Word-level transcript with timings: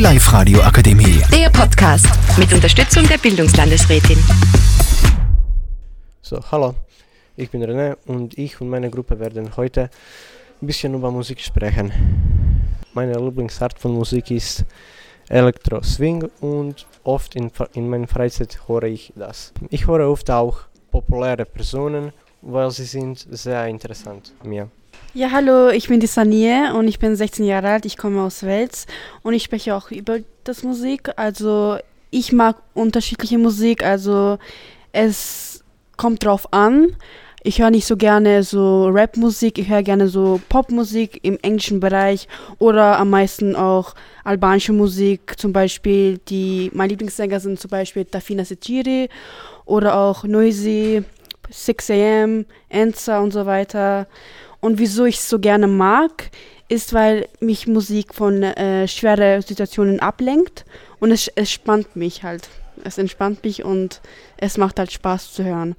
Live-Radio 0.00 0.62
Akademie. 0.62 1.20
Der 1.30 1.50
Podcast 1.50 2.08
mit 2.38 2.50
Unterstützung 2.54 3.06
der 3.06 3.18
Bildungslandesrätin. 3.18 4.16
So, 6.22 6.40
hallo, 6.50 6.74
ich 7.36 7.50
bin 7.50 7.62
René 7.62 7.98
und 8.06 8.38
ich 8.38 8.58
und 8.62 8.70
meine 8.70 8.88
Gruppe 8.88 9.20
werden 9.20 9.54
heute 9.58 9.90
ein 10.62 10.66
bisschen 10.66 10.94
über 10.94 11.10
Musik 11.10 11.38
sprechen. 11.40 11.92
Meine 12.94 13.12
Lieblingsart 13.12 13.78
von 13.78 13.92
Musik 13.92 14.30
ist 14.30 14.64
Elektro 15.28 15.82
Swing 15.82 16.30
und 16.40 16.86
oft 17.04 17.36
in, 17.36 17.52
in 17.74 17.90
meiner 17.90 18.08
Freizeit 18.08 18.58
höre 18.68 18.84
ich 18.84 19.12
das. 19.16 19.52
Ich 19.68 19.86
höre 19.86 20.08
oft 20.08 20.30
auch 20.30 20.60
populäre 20.90 21.44
Personen, 21.44 22.14
weil 22.40 22.70
sie 22.70 22.86
sind 22.86 23.26
sehr 23.30 23.66
interessant 23.66 24.32
mir. 24.44 24.70
Ja, 25.12 25.32
hallo, 25.32 25.70
ich 25.70 25.88
bin 25.88 25.98
die 25.98 26.06
Sanie 26.06 26.70
und 26.72 26.86
ich 26.86 27.00
bin 27.00 27.16
16 27.16 27.44
Jahre 27.44 27.68
alt. 27.68 27.84
Ich 27.84 27.96
komme 27.96 28.22
aus 28.22 28.44
Wels 28.44 28.86
und 29.22 29.34
ich 29.34 29.42
spreche 29.42 29.74
auch 29.74 29.90
über 29.90 30.18
das 30.44 30.62
Musik. 30.62 31.10
Also 31.16 31.78
ich 32.12 32.30
mag 32.30 32.62
unterschiedliche 32.74 33.36
Musik. 33.36 33.82
Also 33.82 34.38
es 34.92 35.64
kommt 35.96 36.24
drauf 36.24 36.52
an. 36.52 36.94
Ich 37.42 37.60
höre 37.60 37.70
nicht 37.70 37.86
so 37.86 37.96
gerne 37.96 38.44
so 38.44 38.86
Rap-Musik, 38.86 39.58
ich 39.58 39.68
höre 39.68 39.82
gerne 39.82 40.06
so 40.06 40.40
Popmusik 40.48 41.18
im 41.24 41.38
englischen 41.42 41.80
Bereich 41.80 42.28
oder 42.58 42.98
am 42.98 43.10
meisten 43.10 43.56
auch 43.56 43.96
albanische 44.22 44.72
Musik. 44.72 45.40
Zum 45.40 45.52
Beispiel 45.52 46.18
die, 46.28 46.70
meine 46.72 46.90
Lieblingssänger 46.90 47.40
sind 47.40 47.58
zum 47.58 47.70
Beispiel 47.70 48.04
Tafina 48.04 48.44
Seciri 48.44 49.08
oder 49.64 49.96
auch 49.96 50.22
Noisy, 50.22 51.02
6am, 51.52 52.46
Enza 52.68 53.20
und 53.20 53.32
so 53.32 53.46
weiter. 53.46 54.06
Und 54.60 54.78
wieso 54.78 55.04
ich 55.04 55.16
es 55.16 55.28
so 55.28 55.38
gerne 55.38 55.66
mag, 55.66 56.30
ist, 56.68 56.92
weil 56.92 57.28
mich 57.40 57.66
Musik 57.66 58.14
von 58.14 58.42
äh, 58.42 58.86
schweren 58.86 59.42
Situationen 59.42 60.00
ablenkt 60.00 60.64
und 61.00 61.10
es, 61.10 61.28
es 61.28 61.50
spannt 61.50 61.96
mich 61.96 62.22
halt. 62.22 62.48
Es 62.84 62.96
entspannt 62.96 63.42
mich 63.44 63.64
und 63.64 64.00
es 64.36 64.56
macht 64.56 64.78
halt 64.78 64.92
Spaß 64.92 65.32
zu 65.32 65.44
hören. 65.44 65.74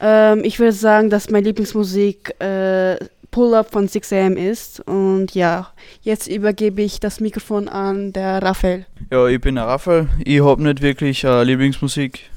Ähm, 0.00 0.42
ich 0.44 0.58
würde 0.58 0.72
sagen, 0.72 1.10
dass 1.10 1.30
meine 1.30 1.46
Lieblingsmusik 1.46 2.40
äh, 2.40 2.96
Pull-Up 3.30 3.70
von 3.70 3.88
6am 3.88 4.34
ist. 4.34 4.80
Und 4.80 5.34
ja, 5.34 5.72
jetzt 6.02 6.26
übergebe 6.26 6.82
ich 6.82 7.00
das 7.00 7.20
Mikrofon 7.20 7.68
an 7.68 8.12
der 8.12 8.42
Raphael. 8.42 8.86
Ja, 9.10 9.26
ich 9.26 9.40
bin 9.40 9.54
der 9.54 9.66
Raphael. 9.66 10.08
Ich 10.24 10.42
habe 10.42 10.62
nicht 10.62 10.82
wirklich 10.82 11.24
äh, 11.24 11.42
Lieblingsmusik. 11.44 12.30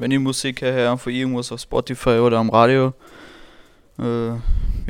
Wenn 0.00 0.12
ich 0.12 0.18
Musik 0.18 0.62
höre, 0.62 0.90
einfach 0.90 1.10
irgendwas 1.10 1.52
auf 1.52 1.60
Spotify 1.60 2.20
oder 2.20 2.38
am 2.38 2.48
Radio. 2.48 2.94
Äh, 3.98 4.30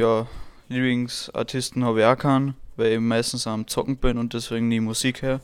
ja, 0.00 0.24
Lieblingsartisten 0.68 1.84
habe 1.84 1.98
ich 1.98 2.06
auch 2.06 2.16
keinen, 2.16 2.54
weil 2.76 2.92
ich 2.92 3.00
meistens 3.00 3.44
am 3.48 3.66
Zocken 3.66 3.96
bin 3.96 4.18
und 4.18 4.34
deswegen 4.34 4.68
nie 4.68 4.78
Musik 4.78 5.22
höre. 5.22 5.40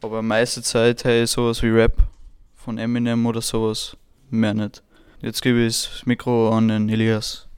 Aber 0.00 0.22
meiste 0.22 0.62
Zeit 0.62 1.04
höre 1.04 1.24
ich 1.24 1.32
sowas 1.32 1.64
wie 1.64 1.68
Rap 1.68 1.96
von 2.54 2.78
Eminem 2.78 3.26
oder 3.26 3.42
sowas. 3.42 3.96
Mehr 4.30 4.54
nicht. 4.54 4.84
Jetzt 5.20 5.42
gebe 5.42 5.66
ich 5.66 5.82
das 5.82 6.06
Mikro 6.06 6.56
an 6.56 6.68
den 6.68 6.88
Elias. 6.88 7.48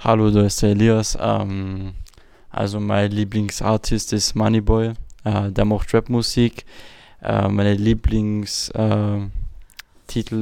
Hallo, 0.00 0.30
da 0.30 0.42
ist 0.42 0.60
der 0.60 0.72
Elias. 0.72 1.16
Ähm, 1.18 1.94
also 2.50 2.78
mein 2.78 3.10
Lieblingsartist 3.10 4.12
ist 4.12 4.34
Moneyboy. 4.34 4.92
Äh, 5.24 5.50
der 5.50 5.64
macht 5.64 5.94
Rapmusik. 5.94 6.66
Äh, 7.22 7.48
meine 7.48 7.72
Lieblingstitel 7.72 8.78
äh, 8.78 9.45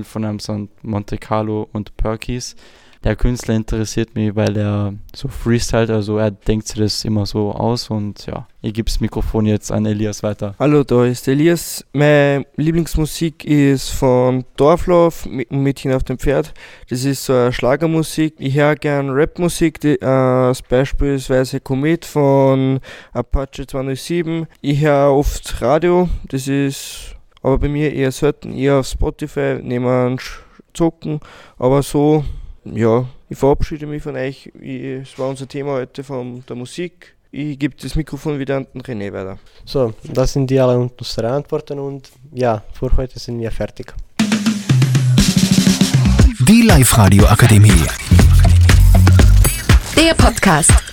von 0.05 0.25
ihm 0.25 0.39
sind 0.39 0.71
Monte 0.85 1.19
Carlo 1.19 1.69
und 1.73 1.97
Perkys 1.97 2.57
der 3.05 3.17
Künstler 3.17 3.55
interessiert 3.55 4.15
mich, 4.15 4.35
weil 4.35 4.57
er 4.57 4.95
so 5.15 5.29
freestylt, 5.29 5.91
also 5.91 6.17
er 6.17 6.31
denkt 6.31 6.67
sich 6.67 6.79
das 6.79 7.05
immer 7.05 7.27
so 7.27 7.53
aus 7.53 7.91
und 7.91 8.25
ja, 8.25 8.49
ich 8.63 8.73
gebe 8.73 8.87
das 8.87 9.01
Mikrofon 9.01 9.45
jetzt 9.45 9.71
an 9.71 9.85
Elias 9.85 10.23
weiter. 10.23 10.55
Hallo, 10.59 10.85
da 10.85 11.05
ist 11.05 11.29
Elias. 11.29 11.85
Meine 11.93 12.47
Lieblingsmusik 12.57 13.45
ist 13.45 13.91
von 13.91 14.47
Dorflauf, 14.57 15.27
Mädchen 15.27 15.93
auf 15.93 16.03
dem 16.03 16.19
Pferd. 16.19 16.55
Das 16.89 17.05
ist 17.05 17.27
so 17.27 17.35
eine 17.35 17.53
Schlagermusik. 17.53 18.37
Ich 18.39 18.55
höre 18.55 18.75
gern 18.75 19.11
Rapmusik, 19.11 19.81
die, 19.81 20.01
äh, 20.01 20.55
beispielsweise 20.71 21.61
Komet 21.61 22.07
von 22.07 22.81
Apache 23.13 23.67
207. 23.67 24.47
Ich 24.63 24.81
höre 24.81 25.13
oft 25.13 25.61
Radio, 25.61 26.09
das 26.29 26.49
ist 26.49 27.14
aber 27.45 27.59
bei 27.59 27.69
mir 27.69 27.93
eher 27.93 28.11
selten, 28.11 28.55
eher 28.55 28.77
auf 28.77 28.87
Spotify, 28.87 29.61
nehmen 29.63 30.19
Zocken, 30.73 31.21
aber 31.59 31.83
so 31.83 32.25
ja, 32.65 33.07
ich 33.29 33.37
verabschiede 33.39 33.87
mich 33.87 34.03
von 34.03 34.17
euch. 34.17 34.51
Es 34.59 35.19
war 35.19 35.29
unser 35.29 35.47
Thema 35.47 35.73
heute 35.73 36.03
von 36.03 36.43
der 36.49 36.57
Musik. 36.57 37.15
Ich 37.31 37.59
gebe 37.59 37.75
das 37.81 37.95
Mikrofon 37.95 38.39
wieder 38.39 38.57
an 38.57 38.67
den 38.73 38.81
René 38.81 39.13
weiter. 39.13 39.39
So, 39.67 39.93
das 40.05 40.33
sind 40.33 40.49
die 40.49 40.59
alle 40.59 40.79
unsere 40.79 41.31
Antworten 41.31 41.79
und 41.79 42.11
ja, 42.33 42.63
für 42.73 42.97
heute 42.97 43.19
sind 43.19 43.39
wir 43.39 43.51
fertig. 43.51 43.93
Die 46.49 46.63
Live-Radio 46.63 47.27
Akademie. 47.27 47.85
Der 49.97 50.15
Podcast. 50.15 50.84